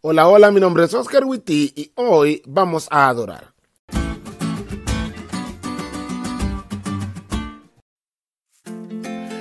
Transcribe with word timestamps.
Hola, 0.00 0.28
hola, 0.28 0.52
mi 0.52 0.60
nombre 0.60 0.84
es 0.84 0.94
Oscar 0.94 1.24
Witty 1.24 1.72
y 1.74 1.90
hoy 1.96 2.40
vamos 2.46 2.86
a 2.88 3.08
adorar. 3.08 3.52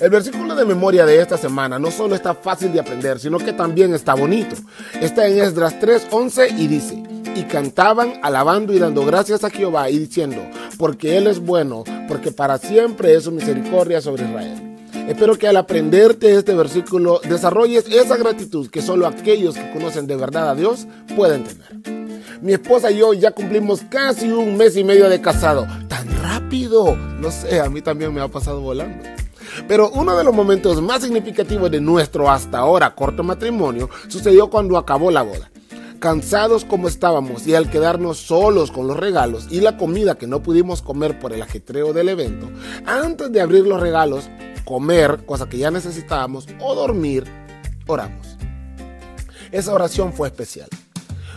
El 0.00 0.10
versículo 0.10 0.56
de 0.56 0.64
memoria 0.64 1.06
de 1.06 1.20
esta 1.20 1.36
semana 1.36 1.78
no 1.78 1.92
solo 1.92 2.16
está 2.16 2.34
fácil 2.34 2.72
de 2.72 2.80
aprender, 2.80 3.20
sino 3.20 3.38
que 3.38 3.52
también 3.52 3.94
está 3.94 4.14
bonito. 4.14 4.56
Está 5.00 5.28
en 5.28 5.38
Esdras 5.38 5.78
3:11 5.78 6.58
y 6.58 6.66
dice, 6.66 7.00
y 7.36 7.44
cantaban 7.44 8.14
alabando 8.20 8.72
y 8.72 8.80
dando 8.80 9.06
gracias 9.06 9.44
a 9.44 9.50
Jehová 9.50 9.88
y 9.88 10.00
diciendo, 10.00 10.42
porque 10.78 11.16
Él 11.16 11.28
es 11.28 11.38
bueno, 11.38 11.84
porque 12.08 12.32
para 12.32 12.58
siempre 12.58 13.14
es 13.14 13.22
su 13.22 13.30
misericordia 13.30 14.00
sobre 14.00 14.24
Israel. 14.24 14.69
Espero 15.10 15.36
que 15.36 15.48
al 15.48 15.56
aprenderte 15.56 16.36
este 16.36 16.54
versículo 16.54 17.20
desarrolles 17.28 17.84
esa 17.90 18.16
gratitud 18.16 18.70
que 18.70 18.80
solo 18.80 19.08
aquellos 19.08 19.56
que 19.56 19.72
conocen 19.72 20.06
de 20.06 20.14
verdad 20.14 20.48
a 20.48 20.54
Dios 20.54 20.86
pueden 21.16 21.42
tener. 21.42 22.38
Mi 22.40 22.52
esposa 22.52 22.92
y 22.92 22.98
yo 22.98 23.12
ya 23.12 23.32
cumplimos 23.32 23.80
casi 23.90 24.30
un 24.30 24.56
mes 24.56 24.76
y 24.76 24.84
medio 24.84 25.08
de 25.08 25.20
casado. 25.20 25.66
¡Tan 25.88 26.08
rápido! 26.22 26.94
No 26.94 27.32
sé, 27.32 27.60
a 27.60 27.68
mí 27.68 27.82
también 27.82 28.14
me 28.14 28.20
ha 28.20 28.28
pasado 28.28 28.60
volando. 28.60 29.04
Pero 29.66 29.90
uno 29.90 30.16
de 30.16 30.22
los 30.22 30.32
momentos 30.32 30.80
más 30.80 31.02
significativos 31.02 31.72
de 31.72 31.80
nuestro 31.80 32.30
hasta 32.30 32.58
ahora 32.58 32.94
corto 32.94 33.24
matrimonio 33.24 33.90
sucedió 34.06 34.48
cuando 34.48 34.78
acabó 34.78 35.10
la 35.10 35.22
boda. 35.22 35.50
Cansados 35.98 36.64
como 36.64 36.86
estábamos 36.86 37.48
y 37.48 37.56
al 37.56 37.68
quedarnos 37.68 38.18
solos 38.18 38.70
con 38.70 38.86
los 38.86 38.96
regalos 38.96 39.48
y 39.50 39.60
la 39.60 39.76
comida 39.76 40.14
que 40.14 40.28
no 40.28 40.40
pudimos 40.40 40.82
comer 40.82 41.18
por 41.18 41.32
el 41.32 41.42
ajetreo 41.42 41.92
del 41.92 42.10
evento, 42.10 42.48
antes 42.86 43.32
de 43.32 43.40
abrir 43.40 43.66
los 43.66 43.80
regalos, 43.80 44.30
comer, 44.70 45.24
cosa 45.26 45.48
que 45.48 45.58
ya 45.58 45.72
necesitábamos, 45.72 46.46
o 46.60 46.76
dormir, 46.76 47.24
oramos. 47.88 48.36
Esa 49.50 49.74
oración 49.74 50.12
fue 50.12 50.28
especial. 50.28 50.68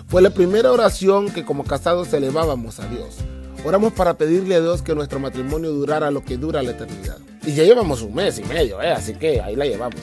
Fue 0.07 0.21
la 0.21 0.29
primera 0.29 0.71
oración 0.71 1.31
que 1.31 1.43
como 1.43 1.63
casados 1.63 2.13
elevábamos 2.13 2.79
a 2.79 2.87
Dios. 2.87 3.17
Oramos 3.65 3.91
para 3.93 4.19
pedirle 4.19 4.53
a 4.53 4.61
Dios 4.61 4.83
que 4.83 4.93
nuestro 4.93 5.19
matrimonio 5.19 5.71
durara 5.71 6.11
lo 6.11 6.23
que 6.23 6.37
dura 6.37 6.61
la 6.61 6.71
eternidad. 6.71 7.17
Y 7.43 7.55
ya 7.55 7.63
llevamos 7.63 8.03
un 8.03 8.13
mes 8.13 8.37
y 8.37 8.43
medio, 8.43 8.79
¿eh? 8.83 8.91
así 8.91 9.15
que 9.15 9.41
ahí 9.41 9.55
la 9.55 9.65
llevamos. 9.65 10.01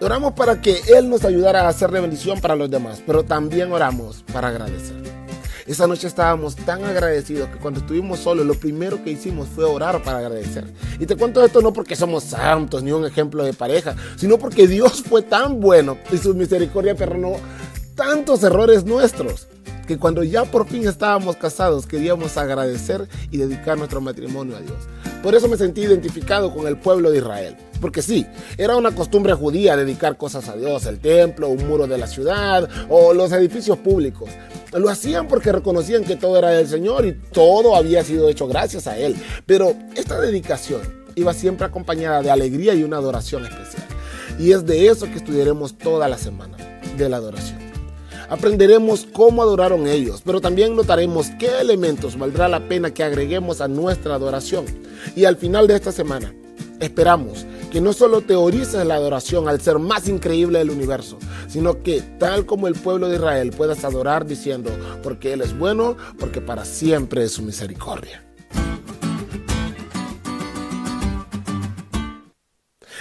Oramos 0.00 0.32
para 0.32 0.60
que 0.60 0.80
Él 0.88 1.08
nos 1.08 1.24
ayudara 1.24 1.60
a 1.62 1.68
hacer 1.68 1.92
bendición 1.92 2.40
para 2.40 2.56
los 2.56 2.68
demás, 2.68 3.00
pero 3.06 3.22
también 3.22 3.70
oramos 3.70 4.24
para 4.32 4.48
agradecer. 4.48 5.09
Esa 5.70 5.86
noche 5.86 6.08
estábamos 6.08 6.56
tan 6.56 6.84
agradecidos 6.84 7.48
que 7.48 7.58
cuando 7.58 7.78
estuvimos 7.78 8.18
solos, 8.18 8.44
lo 8.44 8.54
primero 8.54 9.04
que 9.04 9.12
hicimos 9.12 9.46
fue 9.46 9.64
orar 9.64 10.02
para 10.02 10.18
agradecer. 10.18 10.64
Y 10.98 11.06
te 11.06 11.14
cuento 11.14 11.44
esto 11.44 11.62
no 11.62 11.72
porque 11.72 11.94
somos 11.94 12.24
santos 12.24 12.82
ni 12.82 12.90
un 12.90 13.06
ejemplo 13.06 13.44
de 13.44 13.52
pareja, 13.52 13.94
sino 14.16 14.36
porque 14.36 14.66
Dios 14.66 15.00
fue 15.08 15.22
tan 15.22 15.60
bueno 15.60 15.96
y 16.10 16.18
su 16.18 16.34
misericordia 16.34 16.96
perdonó 16.96 17.34
tantos 17.94 18.42
errores 18.42 18.84
nuestros 18.84 19.46
que 19.90 19.98
cuando 19.98 20.22
ya 20.22 20.44
por 20.44 20.68
fin 20.68 20.86
estábamos 20.86 21.34
casados 21.34 21.84
queríamos 21.84 22.36
agradecer 22.36 23.08
y 23.32 23.38
dedicar 23.38 23.76
nuestro 23.76 24.00
matrimonio 24.00 24.56
a 24.56 24.60
Dios. 24.60 24.78
Por 25.20 25.34
eso 25.34 25.48
me 25.48 25.56
sentí 25.56 25.80
identificado 25.80 26.54
con 26.54 26.68
el 26.68 26.76
pueblo 26.76 27.10
de 27.10 27.18
Israel. 27.18 27.56
Porque 27.80 28.00
sí, 28.00 28.24
era 28.56 28.76
una 28.76 28.94
costumbre 28.94 29.32
judía 29.32 29.74
dedicar 29.74 30.16
cosas 30.16 30.48
a 30.48 30.54
Dios, 30.54 30.86
el 30.86 31.00
templo, 31.00 31.48
un 31.48 31.66
muro 31.66 31.88
de 31.88 31.98
la 31.98 32.06
ciudad 32.06 32.68
o 32.88 33.12
los 33.14 33.32
edificios 33.32 33.78
públicos. 33.78 34.30
Lo 34.72 34.88
hacían 34.88 35.26
porque 35.26 35.50
reconocían 35.50 36.04
que 36.04 36.14
todo 36.14 36.38
era 36.38 36.50
del 36.50 36.68
Señor 36.68 37.04
y 37.04 37.14
todo 37.32 37.74
había 37.74 38.04
sido 38.04 38.28
hecho 38.28 38.46
gracias 38.46 38.86
a 38.86 38.96
Él. 38.96 39.16
Pero 39.44 39.74
esta 39.96 40.20
dedicación 40.20 40.82
iba 41.16 41.34
siempre 41.34 41.66
acompañada 41.66 42.22
de 42.22 42.30
alegría 42.30 42.74
y 42.74 42.84
una 42.84 42.98
adoración 42.98 43.44
especial. 43.44 43.88
Y 44.38 44.52
es 44.52 44.64
de 44.64 44.86
eso 44.86 45.06
que 45.06 45.16
estudiaremos 45.16 45.76
toda 45.76 46.06
la 46.06 46.16
semana, 46.16 46.56
de 46.96 47.08
la 47.08 47.16
adoración. 47.16 47.59
Aprenderemos 48.30 49.08
cómo 49.12 49.42
adoraron 49.42 49.88
ellos, 49.88 50.22
pero 50.24 50.40
también 50.40 50.76
notaremos 50.76 51.30
qué 51.40 51.60
elementos 51.60 52.16
valdrá 52.16 52.48
la 52.48 52.68
pena 52.68 52.94
que 52.94 53.02
agreguemos 53.02 53.60
a 53.60 53.66
nuestra 53.66 54.14
adoración. 54.14 54.66
Y 55.16 55.24
al 55.24 55.36
final 55.36 55.66
de 55.66 55.74
esta 55.74 55.90
semana, 55.90 56.32
esperamos 56.78 57.44
que 57.72 57.80
no 57.80 57.92
solo 57.92 58.20
teorices 58.20 58.86
la 58.86 58.94
adoración 58.94 59.48
al 59.48 59.60
ser 59.60 59.80
más 59.80 60.08
increíble 60.08 60.60
del 60.60 60.70
universo, 60.70 61.18
sino 61.48 61.82
que 61.82 62.02
tal 62.20 62.46
como 62.46 62.68
el 62.68 62.74
pueblo 62.74 63.08
de 63.08 63.16
Israel 63.16 63.50
puedas 63.50 63.84
adorar 63.84 64.24
diciendo, 64.24 64.70
porque 65.02 65.32
Él 65.32 65.40
es 65.40 65.58
bueno, 65.58 65.96
porque 66.16 66.40
para 66.40 66.64
siempre 66.64 67.24
es 67.24 67.32
su 67.32 67.42
misericordia. 67.42 68.22